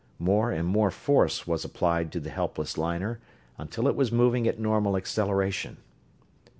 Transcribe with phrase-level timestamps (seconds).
[0.17, 3.19] More and more force was applied to the helpless liner,
[3.59, 5.77] until it was moving at normal acceleration.